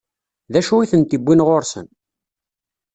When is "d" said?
0.51-0.53